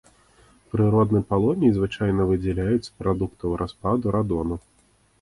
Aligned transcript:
Прыродны 0.71 1.21
палоній 1.33 1.71
звычайна 1.77 2.27
выдзяляюць 2.33 2.83
з 2.91 2.97
прадуктаў 3.05 3.49
распаду 3.65 4.19
радону. 4.21 4.55